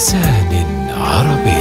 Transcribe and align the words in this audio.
بلسان 0.00 0.64
عربي. 0.90 1.60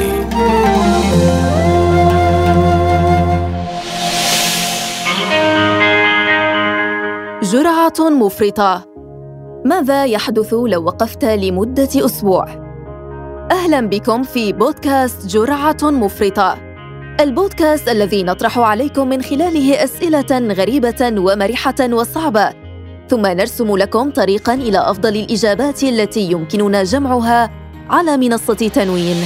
جرعة 7.44 8.10
مفرطة. 8.10 8.86
ماذا 9.66 10.05
يحدث 10.05 10.54
لو 10.54 10.84
وقفت 10.84 11.26
لمدة 11.26 11.90
أسبوع؟ 11.96 12.46
أهلا 13.52 13.82
بكم 13.82 14.23
في 14.23 14.54
بودكاست 14.54 15.28
جرعة 15.28 15.78
مفرطة. 15.84 16.58
البودكاست 17.20 17.90
الذي 17.90 18.24
نطرح 18.24 18.58
عليكم 18.60 19.10
من 19.10 19.21
خلاله 19.21 19.84
أسئلة 19.84 20.54
غريبة 20.54 21.13
ومرحة 21.18 21.94
وصعبة. 21.94 22.49
ثم 23.10 23.26
نرسم 23.26 23.77
لكم 23.77 24.12
طريقا 24.12 24.54
إلى 24.54 24.77
أفضل 24.77 25.16
الإجابات 25.16 25.84
التي 25.84 26.32
يمكننا 26.32 26.84
جمعها 26.84 27.69
على 27.89 28.17
منصة 28.17 28.53
تنوين. 28.53 29.17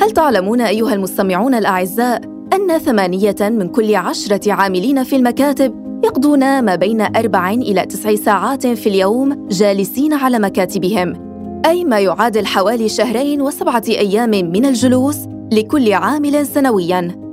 هل 0.00 0.10
تعلمون 0.10 0.60
أيها 0.60 0.94
المستمعون 0.94 1.54
الأعزاء 1.54 2.20
أن 2.52 2.78
ثمانية 2.78 3.36
من 3.40 3.68
كل 3.68 3.94
عشرة 3.94 4.52
عاملين 4.52 5.04
في 5.04 5.16
المكاتب 5.16 6.00
يقضون 6.04 6.62
ما 6.62 6.74
بين 6.74 7.00
أربع 7.00 7.50
إلى 7.50 7.86
تسع 7.86 8.14
ساعات 8.14 8.66
في 8.66 8.88
اليوم 8.88 9.48
جالسين 9.48 10.12
على 10.12 10.38
مكاتبهم 10.38 11.12
أي 11.66 11.84
ما 11.84 11.98
يعادل 12.00 12.46
حوالي 12.46 12.88
شهرين 12.88 13.42
وسبعة 13.42 13.84
أيام 13.88 14.30
من 14.30 14.66
الجلوس 14.66 15.16
لكل 15.52 15.92
عامل 15.92 16.46
سنوياً. 16.46 17.23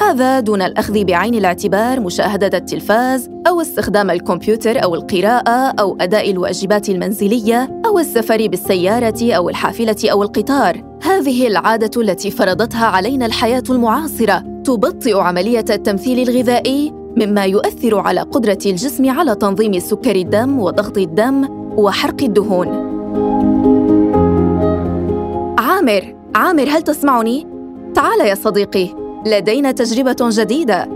هذا 0.00 0.40
دون 0.40 0.62
الأخذ 0.62 1.04
بعين 1.04 1.34
الاعتبار 1.34 2.00
مشاهدة 2.00 2.58
التلفاز 2.58 3.30
أو 3.46 3.60
استخدام 3.60 4.10
الكمبيوتر 4.10 4.84
أو 4.84 4.94
القراءة 4.94 5.74
أو 5.80 5.96
أداء 6.00 6.30
الواجبات 6.30 6.88
المنزلية 6.88 7.80
أو 7.86 7.98
السفر 7.98 8.46
بالسيارة 8.46 9.32
أو 9.32 9.48
الحافلة 9.48 9.96
أو 10.04 10.22
القطار. 10.22 10.98
هذه 11.02 11.46
العادة 11.46 12.00
التي 12.02 12.30
فرضتها 12.30 12.86
علينا 12.86 13.26
الحياة 13.26 13.62
المعاصرة 13.70 14.44
تبطئ 14.64 15.18
عملية 15.18 15.64
التمثيل 15.70 16.28
الغذائي 16.28 16.92
مما 17.16 17.44
يؤثر 17.44 17.98
على 17.98 18.20
قدرة 18.20 18.58
الجسم 18.66 19.10
على 19.10 19.34
تنظيم 19.34 19.78
سكر 19.78 20.16
الدم 20.16 20.58
وضغط 20.58 20.98
الدم 20.98 21.48
وحرق 21.76 22.22
الدهون. 22.22 22.68
عامر، 25.58 26.14
عامر 26.34 26.68
هل 26.68 26.82
تسمعني؟ 26.82 27.46
تعال 27.94 28.20
يا 28.20 28.34
صديقي 28.34 29.05
لدينا 29.26 29.72
تجربة 29.72 30.16
جديدة. 30.20 30.88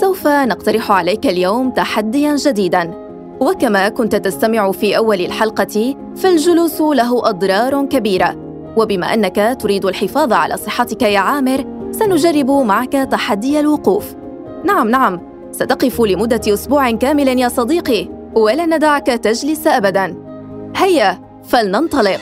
سوف 0.00 0.26
نقترح 0.26 0.92
عليك 0.92 1.26
اليوم 1.26 1.70
تحديا 1.70 2.36
جديدا. 2.36 2.94
وكما 3.40 3.88
كنت 3.88 4.16
تستمع 4.16 4.72
في 4.72 4.96
أول 4.96 5.20
الحلقة 5.20 5.94
فالجلوس 6.16 6.80
له 6.80 7.28
أضرار 7.28 7.84
كبيرة. 7.84 8.36
وبما 8.76 9.14
أنك 9.14 9.56
تريد 9.60 9.84
الحفاظ 9.84 10.32
على 10.32 10.56
صحتك 10.56 11.02
يا 11.02 11.18
عامر 11.18 11.64
سنجرب 11.90 12.50
معك 12.50 12.92
تحدي 12.92 13.60
الوقوف. 13.60 14.14
نعم 14.64 14.88
نعم. 14.88 15.20
ستقف 15.52 16.00
لمدة 16.00 16.40
أسبوع 16.54 16.90
كامل 16.90 17.40
يا 17.40 17.48
صديقي 17.48 18.08
ولن 18.34 18.74
ندعك 18.74 19.06
تجلس 19.06 19.66
أبدا. 19.66 20.16
هيا 20.76 21.18
فلننطلق. 21.44 22.20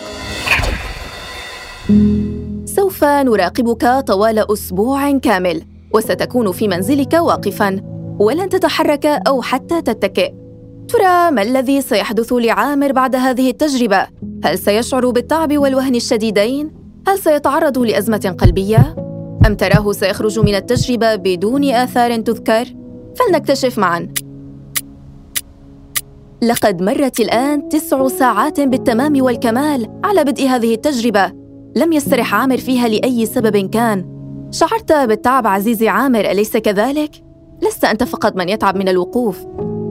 سوف 3.01 3.09
نراقبك 3.09 4.05
طوال 4.07 4.53
أسبوع 4.53 5.11
كامل 5.11 5.63
وستكون 5.95 6.53
في 6.53 6.69
منزلك 6.69 7.13
واقفا 7.13 7.81
ولن 8.19 8.49
تتحرك 8.49 9.07
أو 9.07 9.43
حتى 9.43 9.83
تتكئ. 9.83 10.33
ترى 10.89 11.31
ما 11.31 11.43
الذي 11.43 11.81
سيحدث 11.81 12.33
لعامر 12.33 12.93
بعد 12.93 13.17
هذه 13.17 13.51
التجربة؟ 13.51 14.07
هل 14.45 14.59
سيشعر 14.59 15.11
بالتعب 15.11 15.59
والوهن 15.59 15.95
الشديدين؟ 15.95 16.71
هل 17.09 17.19
سيتعرض 17.19 17.79
لأزمة 17.79 18.35
قلبية؟ 18.39 18.97
أم 19.47 19.55
تراه 19.55 19.93
سيخرج 19.93 20.39
من 20.39 20.55
التجربة 20.55 21.15
بدون 21.15 21.65
آثار 21.65 22.17
تذكر؟ 22.17 22.65
فلنكتشف 23.17 23.79
معا. 23.79 24.09
لقد 26.43 26.83
مرت 26.83 27.21
الآن 27.21 27.69
تسع 27.69 28.09
ساعات 28.09 28.61
بالتمام 28.61 29.23
والكمال 29.23 30.01
على 30.05 30.25
بدء 30.25 30.47
هذه 30.47 30.75
التجربة. 30.75 31.40
لم 31.77 31.93
يسترح 31.93 32.35
عامر 32.35 32.57
فيها 32.57 32.89
لأي 32.89 33.27
سبب 33.27 33.71
كان. 33.71 34.21
شعرت 34.51 34.93
بالتعب 34.93 35.47
عزيزي 35.47 35.89
عامر 35.89 36.21
أليس 36.31 36.57
كذلك؟ 36.57 37.11
لست 37.63 37.85
أنت 37.85 38.05
فقط 38.05 38.37
من 38.37 38.49
يتعب 38.49 38.77
من 38.77 38.89
الوقوف 38.89 39.45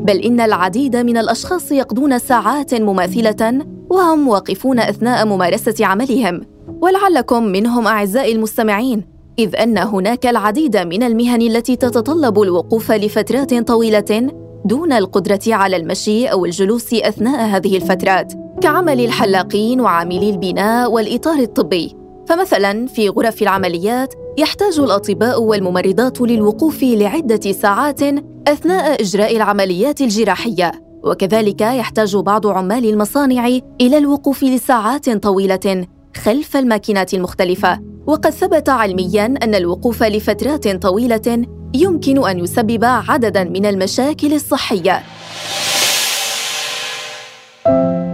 بل 0.04 0.18
إن 0.18 0.40
العديد 0.40 0.96
من 0.96 1.18
الأشخاص 1.18 1.72
يقضون 1.72 2.20
ساعات 2.20 2.74
مماثلة 2.74 3.66
وهم 3.90 4.28
واقفون 4.28 4.80
أثناء 4.80 5.26
ممارسة 5.26 5.86
عملهم 5.86 6.42
ولعلكم 6.82 7.44
منهم 7.44 7.88
أعزائي 7.88 8.32
المستمعين 8.36 9.04
إذ 9.40 9.56
أن 9.56 9.78
هناك 9.78 10.26
العديد 10.26 10.78
من 10.78 11.04
المهن 11.04 11.42
التي 11.42 11.76
تتطلب 11.76 12.42
الوقوف 12.42 12.92
لفترات 12.92 13.54
طويلة 13.54 14.32
دون 14.66 14.94
القدرة 14.94 15.40
على 15.48 15.76
المشي 15.76 16.28
أو 16.28 16.46
الجلوس 16.46 16.94
أثناء 16.94 17.46
هذه 17.46 17.78
الفترات 17.78 18.34
كعمل 18.62 19.06
الحلاقين 19.06 19.82
وعاملي 19.82 20.30
البناء 20.30 20.92
والإطار 20.92 21.40
الطبي. 21.40 21.96
فمثلا 22.28 22.88
في 22.88 23.10
غرف 23.10 23.42
العمليات 23.42 24.14
يحتاج 24.38 24.80
الأطباء 24.80 25.42
والممرضات 25.42 26.22
للوقوف 26.22 26.84
لعدة 26.84 27.52
ساعات 27.52 28.02
أثناء 28.48 29.02
إجراء 29.02 29.36
العمليات 29.36 30.02
الجراحية. 30.02 30.72
وكذلك 31.04 31.62
يحتاج 31.62 32.18
بعض 32.18 32.48
عمال 32.48 32.86
المصانع 32.90 33.48
إلى 33.82 33.98
الوقوف 33.98 34.44
لساعات 34.44 35.10
طويلة 35.10 35.88
خلف 36.16 36.58
الماكينات 36.58 37.14
المختلفة. 37.14 37.80
وقد 38.08 38.30
ثبت 38.30 38.70
علميا 38.70 39.26
أن 39.44 39.56
الوقوف 39.56 40.04
لفترات 40.04 40.68
طويلة 40.68 41.46
يمكن 41.74 42.28
أن 42.28 42.40
يسبب 42.40 42.84
عددا 42.84 43.44
من 43.44 43.66
المشاكل 43.66 44.34
الصحية. 44.34 45.04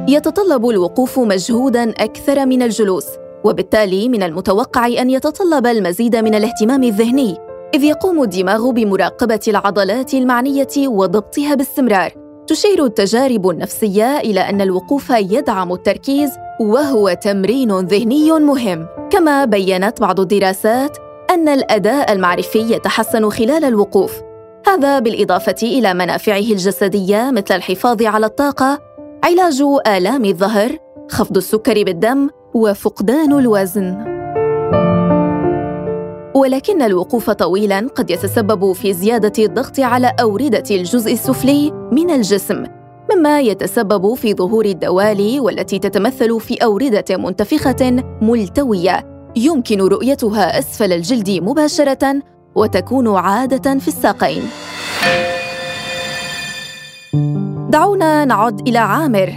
يتطلب 0.07 0.69
الوقوف 0.69 1.19
مجهودا 1.19 1.89
أكثر 1.89 2.45
من 2.45 2.61
الجلوس 2.61 3.05
وبالتالي 3.43 4.09
من 4.09 4.23
المتوقع 4.23 4.87
أن 4.87 5.09
يتطلب 5.09 5.67
المزيد 5.67 6.15
من 6.15 6.35
الاهتمام 6.35 6.83
الذهني 6.83 7.37
إذ 7.73 7.83
يقوم 7.83 8.23
الدماغ 8.23 8.69
بمراقبة 8.69 9.39
العضلات 9.47 10.13
المعنية 10.13 10.87
وضبطها 10.87 11.55
باستمرار. 11.55 12.11
تشير 12.47 12.85
التجارب 12.85 13.49
النفسية 13.49 14.19
إلى 14.19 14.39
أن 14.39 14.61
الوقوف 14.61 15.09
يدعم 15.09 15.73
التركيز 15.73 16.29
وهو 16.59 17.13
تمرين 17.13 17.79
ذهني 17.79 18.31
مهم. 18.31 18.87
كما 19.11 19.45
بينت 19.45 20.01
بعض 20.01 20.19
الدراسات 20.19 20.97
أن 21.29 21.49
الأداء 21.49 22.11
المعرفي 22.11 22.59
يتحسن 22.59 23.29
خلال 23.29 23.65
الوقوف 23.65 24.21
هذا 24.67 24.99
بالإضافة 24.99 25.55
إلى 25.63 25.93
منافعه 25.93 26.37
الجسدية 26.37 27.31
مثل 27.31 27.55
الحفاظ 27.55 28.03
على 28.03 28.25
الطاقة 28.25 28.79
علاج 29.23 29.63
آلام 29.87 30.25
الظهر، 30.25 30.77
خفض 31.11 31.37
السكر 31.37 31.83
بالدم، 31.83 32.29
وفقدان 32.53 33.33
الوزن. 33.33 34.15
ولكن 36.35 36.81
الوقوف 36.81 37.29
طويلا 37.29 37.87
قد 37.95 38.09
يتسبب 38.11 38.73
في 38.73 38.93
زيادة 38.93 39.43
الضغط 39.43 39.79
على 39.79 40.13
أوردة 40.21 40.63
الجزء 40.71 41.13
السفلي 41.13 41.71
من 41.91 42.09
الجسم، 42.09 42.63
مما 43.13 43.39
يتسبب 43.39 44.13
في 44.13 44.33
ظهور 44.33 44.65
الدوالي 44.65 45.39
والتي 45.39 45.79
تتمثل 45.79 46.39
في 46.39 46.55
أوردة 46.63 47.17
منتفخة 47.17 48.03
ملتوية 48.21 49.14
يمكن 49.35 49.81
رؤيتها 49.81 50.59
أسفل 50.59 50.93
الجلد 50.93 51.29
مباشرة 51.29 52.21
وتكون 52.55 53.15
عادة 53.15 53.79
في 53.79 53.87
الساقين. 53.87 54.43
دعونا 57.69 58.25
نعد 58.25 58.67
إلى 58.67 58.77
عامر 58.77 59.33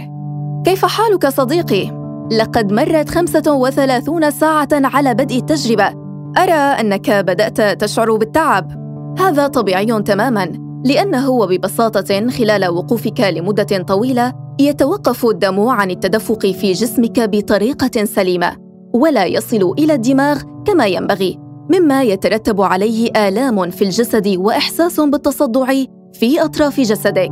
كيف 0.65 0.85
حالك 0.85 1.27
صديقي؟ 1.27 1.99
لقد 2.31 2.71
مرت 2.71 3.09
35 3.09 4.31
ساعة 4.31 4.69
على 4.73 5.13
بدء 5.13 5.37
التجربة 5.37 5.93
أرى 6.37 6.51
أنك 6.51 7.09
بدأت 7.09 7.81
تشعر 7.81 8.15
بالتعب 8.15 8.71
هذا 9.19 9.47
طبيعي 9.47 9.85
تماماً 9.85 10.69
لأنه 10.85 11.29
وببساطة 11.29 12.29
خلال 12.29 12.67
وقوفك 12.67 13.19
لمدة 13.19 13.83
طويلة 13.83 14.33
يتوقف 14.59 15.25
الدم 15.25 15.59
عن 15.67 15.91
التدفق 15.91 16.45
في 16.45 16.71
جسمك 16.71 17.19
بطريقة 17.19 18.05
سليمة 18.05 18.68
ولا 18.93 19.25
يصل 19.25 19.73
إلى 19.79 19.93
الدماغ 19.93 20.41
كما 20.65 20.85
ينبغي 20.85 21.39
مما 21.73 22.03
يترتب 22.03 22.61
عليه 22.61 23.09
آلام 23.27 23.69
في 23.69 23.83
الجسد 23.83 24.27
وإحساس 24.27 24.99
بالتصدع 24.99 25.73
في 26.13 26.43
أطراف 26.43 26.79
جسدك. 26.79 27.31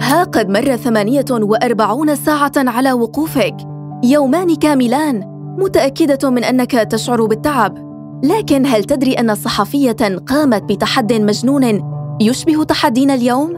ها 0.00 0.24
قد 0.24 0.48
مر 0.48 0.76
ثمانية 0.76 1.24
وأربعون 1.30 2.16
ساعة 2.16 2.52
على 2.56 2.92
وقوفك. 2.92 3.56
يومان 4.04 4.54
كاملان. 4.54 5.24
متأكدة 5.58 6.30
من 6.30 6.44
أنك 6.44 6.70
تشعر 6.70 7.26
بالتعب. 7.26 7.78
لكن 8.24 8.66
هل 8.66 8.84
تدري 8.84 9.12
أن 9.12 9.34
صحفية 9.34 10.18
قامت 10.26 10.62
بتحد 10.62 11.12
مجنون 11.12 11.94
يشبه 12.20 12.64
تحدينا 12.64 13.14
اليوم؟ 13.14 13.56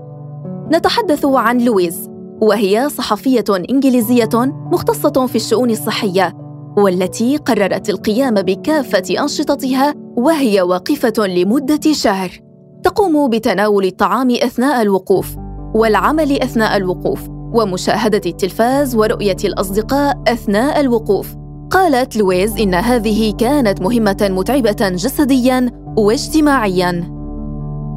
نتحدث 0.72 1.25
عن 1.25 1.58
لويز. 1.58 2.15
وهي 2.40 2.88
صحفية 2.88 3.44
إنجليزية 3.70 4.28
مختصة 4.72 5.26
في 5.26 5.36
الشؤون 5.36 5.70
الصحية 5.70 6.32
والتي 6.78 7.36
قررت 7.36 7.90
القيام 7.90 8.34
بكافة 8.34 9.22
أنشطتها 9.22 9.94
وهي 10.16 10.62
واقفة 10.62 11.26
لمدة 11.26 11.92
شهر. 11.92 12.30
تقوم 12.84 13.30
بتناول 13.30 13.84
الطعام 13.84 14.30
أثناء 14.30 14.82
الوقوف 14.82 15.36
والعمل 15.74 16.42
أثناء 16.42 16.76
الوقوف 16.76 17.28
ومشاهدة 17.28 18.20
التلفاز 18.26 18.96
ورؤية 18.96 19.36
الأصدقاء 19.44 20.22
أثناء 20.28 20.80
الوقوف. 20.80 21.34
قالت 21.70 22.16
لويز 22.16 22.60
إن 22.60 22.74
هذه 22.74 23.32
كانت 23.38 23.82
مهمة 23.82 24.28
متعبة 24.30 24.88
جسدياً 24.88 25.70
واجتماعياً. 25.98 27.16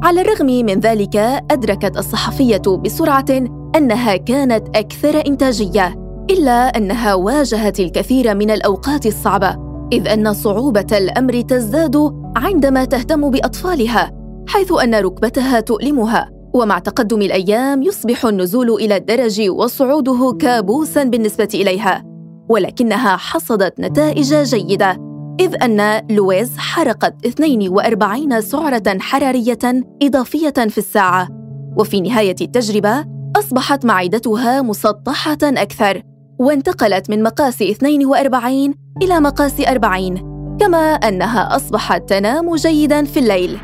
على 0.02 0.20
الرغم 0.20 0.46
من 0.46 0.80
ذلك 0.80 1.16
أدركت 1.50 1.96
الصحفية 1.98 2.62
بسرعة 2.84 3.59
أنها 3.76 4.16
كانت 4.16 4.76
أكثر 4.76 5.26
إنتاجية 5.26 5.94
إلا 6.30 6.76
أنها 6.76 7.14
واجهت 7.14 7.80
الكثير 7.80 8.34
من 8.34 8.50
الأوقات 8.50 9.06
الصعبة 9.06 9.56
إذ 9.92 10.08
أن 10.08 10.32
صعوبة 10.32 10.86
الأمر 10.92 11.40
تزداد 11.40 12.12
عندما 12.36 12.84
تهتم 12.84 13.30
بأطفالها 13.30 14.12
حيث 14.48 14.72
أن 14.72 14.94
ركبتها 14.94 15.60
تؤلمها 15.60 16.30
ومع 16.54 16.78
تقدم 16.78 17.22
الأيام 17.22 17.82
يصبح 17.82 18.26
النزول 18.26 18.70
إلى 18.70 18.96
الدرج 18.96 19.50
وصعوده 19.50 20.36
كابوساً 20.40 21.04
بالنسبة 21.04 21.48
إليها 21.54 22.04
ولكنها 22.48 23.16
حصدت 23.16 23.80
نتائج 23.80 24.34
جيدة 24.34 24.96
إذ 25.40 25.62
أن 25.62 26.06
لويز 26.10 26.58
حرقت 26.58 27.26
42 27.26 28.40
سعرة 28.40 28.98
حرارية 28.98 29.82
إضافية 30.02 30.50
في 30.50 30.78
الساعة 30.78 31.28
وفي 31.76 32.00
نهاية 32.00 32.36
التجربة 32.40 33.19
أصبحت 33.36 33.84
معدتها 33.84 34.62
مسطحة 34.62 35.38
أكثر 35.42 36.02
وانتقلت 36.38 37.10
من 37.10 37.22
مقاس 37.22 37.62
42 37.62 38.74
إلى 39.02 39.20
مقاس 39.20 39.60
40 39.60 40.56
كما 40.60 40.94
أنها 40.94 41.56
أصبحت 41.56 42.08
تنام 42.08 42.54
جيداً 42.54 43.04
في 43.04 43.20
الليل 43.20 43.58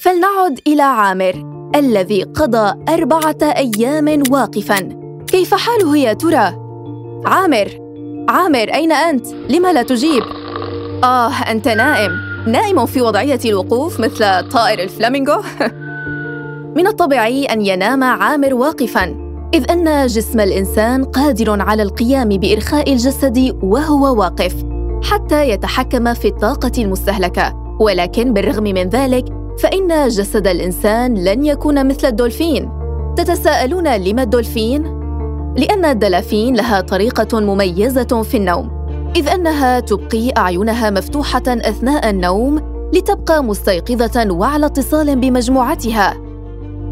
فلنعد 0.00 0.60
إلى 0.66 0.82
عامر 0.82 1.44
الذي 1.76 2.22
قضى 2.22 2.92
أربعة 2.94 3.38
أيام 3.42 4.22
واقفاً 4.30 4.88
كيف 5.26 5.54
حاله 5.54 5.98
يا 5.98 6.12
ترى؟ 6.12 6.56
عامر 7.26 7.68
عامر 8.28 8.74
أين 8.74 8.92
أنت؟ 8.92 9.26
لما 9.48 9.72
لا 9.72 9.82
تجيب؟ 9.82 10.22
آه 11.04 11.32
أنت 11.50 11.68
نائم 11.68 12.12
نائم 12.46 12.86
في 12.86 13.00
وضعية 13.00 13.40
الوقوف 13.44 14.00
مثل 14.00 14.48
طائر 14.48 14.82
الفلامينغو؟ 14.82 15.42
من 16.76 16.86
الطبيعي 16.86 17.44
أن 17.44 17.66
ينام 17.66 18.04
عامر 18.04 18.54
واقفاً 18.54 19.24
إذ 19.54 19.70
أن 19.70 20.06
جسم 20.06 20.40
الإنسان 20.40 21.04
قادر 21.04 21.60
على 21.62 21.82
القيام 21.82 22.28
بإرخاء 22.28 22.92
الجسد 22.92 23.58
وهو 23.62 24.20
واقف 24.20 24.54
حتى 25.02 25.48
يتحكم 25.48 26.14
في 26.14 26.28
الطاقة 26.28 26.72
المستهلكة. 26.78 27.76
ولكن 27.80 28.32
بالرغم 28.32 28.62
من 28.62 28.88
ذلك 28.88 29.24
فإن 29.58 30.08
جسد 30.08 30.46
الإنسان 30.46 31.14
لن 31.14 31.44
يكون 31.44 31.88
مثل 31.88 32.08
الدولفين. 32.08 32.70
تتساءلون 33.16 33.96
لما 33.96 34.22
الدولفين؟ 34.22 34.82
لأن 35.56 35.84
الدلافين 35.84 36.56
لها 36.56 36.80
طريقة 36.80 37.40
مميزة 37.40 38.22
في 38.22 38.36
النوم 38.36 38.70
إذ 39.16 39.28
أنها 39.28 39.80
تبقي 39.80 40.30
أعينها 40.36 40.90
مفتوحة 40.90 41.42
أثناء 41.48 42.10
النوم 42.10 42.60
لتبقى 42.94 43.44
مستيقظة 43.44 44.32
وعلى 44.32 44.66
اتصال 44.66 45.16
بمجموعتها. 45.16 46.23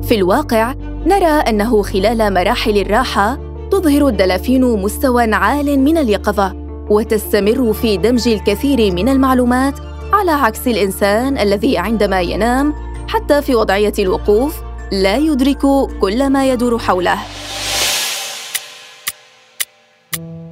في 0.02 0.14
الواقع 0.14 0.74
نرى 1.06 1.26
أنه 1.26 1.82
خلال 1.82 2.34
مراحل 2.34 2.78
الراحة 2.78 3.38
تظهر 3.70 4.08
الدلافين 4.08 4.64
مستوى 4.64 5.34
عال 5.34 5.78
من 5.78 5.98
اليقظة 5.98 6.52
وتستمر 6.90 7.72
في 7.72 7.96
دمج 7.96 8.28
الكثير 8.28 8.94
من 8.94 9.08
المعلومات 9.08 9.74
على 10.12 10.30
عكس 10.30 10.66
الإنسان 10.66 11.38
الذي 11.38 11.78
عندما 11.78 12.20
ينام 12.20 12.74
حتى 13.08 13.42
في 13.42 13.54
وضعية 13.54 13.92
الوقوف 13.98 14.62
لا 14.92 15.16
يدرك 15.16 15.60
كل 16.00 16.30
ما 16.30 16.48
يدور 16.48 16.78
حوله. 16.78 17.18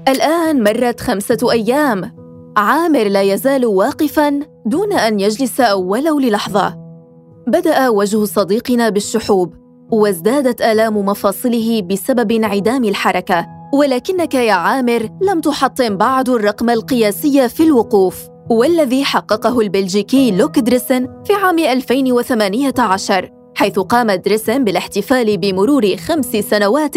الآن 0.08 0.62
مرت 0.62 1.00
خمسة 1.00 1.52
أيام. 1.52 2.14
عامر 2.56 3.04
لا 3.04 3.22
يزال 3.22 3.66
واقفاً 3.66 4.40
دون 4.66 4.92
أن 4.92 5.20
يجلس 5.20 5.60
ولو 5.60 6.18
للحظة. 6.18 6.79
بدأ 7.50 7.88
وجه 7.88 8.24
صديقنا 8.24 8.88
بالشحوب 8.88 9.54
وازدادت 9.92 10.62
آلام 10.62 10.96
مفاصله 10.96 11.82
بسبب 11.82 12.32
انعدام 12.32 12.84
الحركة. 12.84 13.46
ولكنك 13.74 14.34
يا 14.34 14.52
عامر 14.52 15.08
لم 15.22 15.40
تحطم 15.40 15.96
بعد 15.96 16.28
الرقم 16.28 16.70
القياسي 16.70 17.48
في 17.48 17.62
الوقوف 17.62 18.28
والذي 18.50 19.04
حققه 19.04 19.60
البلجيكي 19.60 20.30
لوك 20.30 20.58
دريسن 20.58 21.06
في 21.24 21.34
عام 21.34 21.58
2018 21.58 23.30
حيث 23.54 23.78
قام 23.78 24.10
دريسن 24.10 24.64
بالاحتفال 24.64 25.36
بمرور 25.36 25.96
خمس 25.96 26.36
سنوات 26.36 26.96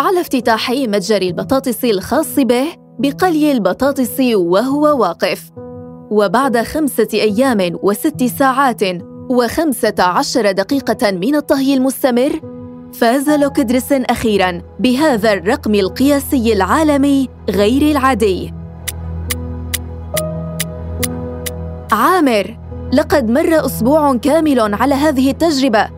على 0.00 0.20
افتتاح 0.20 0.70
متجر 0.70 1.22
البطاطس 1.22 1.84
الخاص 1.84 2.38
به 2.38 2.66
بقلي 2.98 3.52
البطاطس 3.52 4.20
وهو 4.20 5.00
واقف. 5.00 5.50
وبعد 6.10 6.58
خمسة 6.58 7.08
أيام 7.14 7.78
وست 7.82 8.24
ساعات 8.24 8.82
وخمسة 9.30 9.94
عشر 9.98 10.52
دقيقة 10.52 11.10
من 11.10 11.34
الطهي 11.34 11.74
المستمر 11.74 12.40
فاز 12.92 13.30
لوكدرسن 13.30 14.02
أخيراً 14.02 14.62
بهذا 14.78 15.32
الرقم 15.32 15.74
القياسي 15.74 16.52
العالمي 16.52 17.28
غير 17.50 17.82
العادي. 17.82 18.54
عامر 21.92 22.58
لقد 22.92 23.30
مر 23.30 23.66
أسبوع 23.66 24.16
كامل 24.16 24.74
على 24.74 24.94
هذه 24.94 25.30
التجربة. 25.30 25.88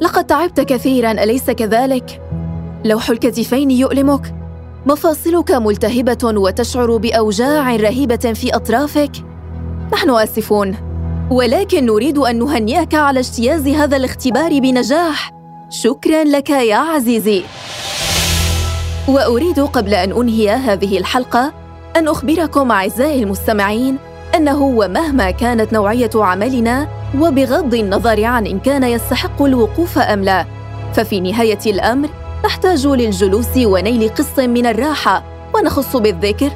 لقد 0.00 0.26
تعبت 0.26 0.60
كثيراً 0.60 1.10
أليس 1.10 1.50
كذلك؟ 1.50 2.22
لوح 2.84 3.10
الكتفين 3.10 3.70
يؤلمك. 3.70 4.34
مفاصلك 4.86 5.50
ملتهبة 5.50 6.18
وتشعر 6.24 6.96
بأوجاع 6.96 7.76
رهيبة 7.76 8.32
في 8.34 8.56
أطرافك. 8.56 9.12
نحن 9.92 10.10
آسفون. 10.10 10.93
ولكن 11.30 11.86
نريد 11.86 12.18
أن 12.18 12.38
نهنئك 12.38 12.94
على 12.94 13.20
اجتياز 13.20 13.68
هذا 13.68 13.96
الاختبار 13.96 14.60
بنجاح. 14.60 15.32
شكرا 15.70 16.24
لك 16.24 16.50
يا 16.50 16.76
عزيزي. 16.76 17.42
وأريد 19.08 19.60
قبل 19.60 19.94
أن 19.94 20.12
أنهي 20.12 20.50
هذه 20.50 20.98
الحلقة 20.98 21.52
أن 21.96 22.08
أخبركم 22.08 22.70
أعزائي 22.72 23.22
المستمعين 23.22 23.98
أنه 24.36 24.62
ومهما 24.62 25.30
كانت 25.30 25.72
نوعية 25.72 26.10
عملنا 26.14 26.88
وبغض 27.20 27.74
النظر 27.74 28.24
عن 28.24 28.46
إن 28.46 28.58
كان 28.60 28.84
يستحق 28.84 29.42
الوقوف 29.42 29.98
أم 29.98 30.24
لا 30.24 30.46
ففي 30.94 31.20
نهاية 31.20 31.58
الأمر 31.66 32.08
نحتاج 32.44 32.86
للجلوس 32.86 33.56
ونيل 33.56 34.08
قسط 34.08 34.40
من 34.40 34.66
الراحة 34.66 35.24
ونخص 35.54 35.96
بالذكر 35.96 36.50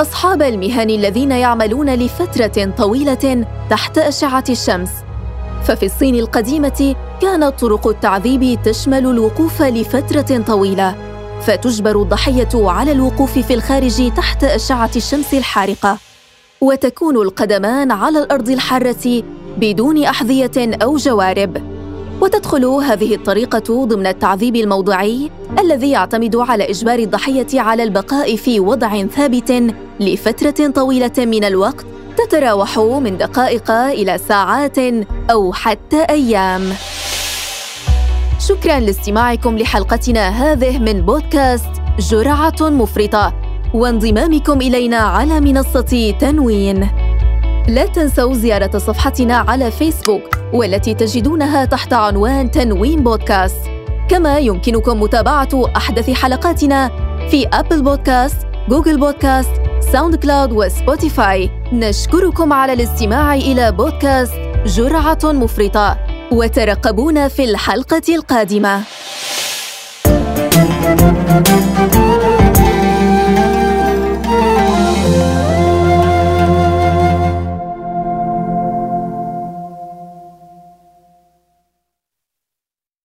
أصحاب 0.00 0.42
المهن 0.42 0.90
الذين 0.90 1.30
يعملون 1.30 1.94
لفترة 1.94 2.72
طويلة 2.78 3.46
تحت 3.70 3.98
أشعة 3.98 4.44
الشمس. 4.48 4.90
ففي 5.64 5.86
الصين 5.86 6.14
القديمة 6.14 6.94
كانت 7.22 7.60
طرق 7.60 7.88
التعذيب 7.88 8.58
تشمل 8.64 9.06
الوقوف 9.06 9.62
لفترة 9.62 10.42
طويلة 10.46 10.94
فتجبر 11.42 12.02
الضحية 12.02 12.48
على 12.54 12.92
الوقوف 12.92 13.38
في 13.38 13.54
الخارج 13.54 14.12
تحت 14.16 14.44
أشعة 14.44 14.90
الشمس 14.96 15.34
الحارقة. 15.34 15.98
وتكون 16.60 17.16
القدمان 17.16 17.90
على 17.90 18.18
الأرض 18.18 18.48
الحارة 18.48 19.22
بدون 19.58 20.04
أحذية 20.04 20.76
أو 20.82 20.96
جوارب. 20.96 21.77
وتدخل 22.20 22.64
هذه 22.64 23.14
الطريقة 23.14 23.84
ضمن 23.84 24.06
التعذيب 24.06 24.56
الموضعي 24.56 25.30
الذي 25.58 25.90
يعتمد 25.90 26.36
على 26.36 26.70
إجبار 26.70 26.98
الضحية 26.98 27.60
على 27.60 27.82
البقاء 27.82 28.36
في 28.36 28.60
وضع 28.60 29.06
ثابت 29.06 29.74
لفترة 30.00 30.70
طويلة 30.70 31.12
من 31.18 31.44
الوقت 31.44 31.86
تتراوح 32.16 32.78
من 32.78 33.16
دقائق 33.16 33.70
إلى 33.70 34.18
ساعات 34.18 34.78
أو 35.30 35.52
حتى 35.52 36.02
أيام. 36.10 36.72
شكرا 38.48 38.80
لاستماعكم 38.80 39.58
لحلقتنا 39.58 40.28
هذه 40.28 40.78
من 40.78 41.00
بودكاست 41.00 41.70
جرعة 41.98 42.56
مفرطة 42.60 43.34
وانضمامكم 43.74 44.60
إلينا 44.60 44.96
على 44.96 45.40
منصة 45.40 46.14
تنوين. 46.20 46.88
لا 47.68 47.86
تنسوا 47.86 48.34
زيارة 48.34 48.78
صفحتنا 48.78 49.36
على 49.36 49.70
فيسبوك 49.70 50.37
والتي 50.52 50.94
تجدونها 50.94 51.64
تحت 51.64 51.92
عنوان 51.92 52.50
تنوين 52.50 53.02
بودكاست. 53.02 53.60
كما 54.08 54.38
يمكنكم 54.38 55.00
متابعة 55.02 55.48
أحدث 55.76 56.10
حلقاتنا 56.10 56.90
في 57.30 57.46
Apple 57.52 57.82
Podcast 57.82 58.36
Google 58.68 59.00
Podcast 59.00 59.50
SoundCloud 59.92 60.14
و 60.14 60.52
Spotify 60.52 61.50
نشكركم 61.72 62.52
على 62.52 62.72
الاستماع 62.72 63.34
إلى 63.34 63.72
بودكاست 63.72 64.34
جرعة 64.66 65.18
مفرطة. 65.24 65.98
وترقبونا 66.32 67.28
في 67.28 67.44
الحلقة 67.44 68.02
القادمة. 68.08 68.82
thank 71.38 71.48
you 71.48 71.77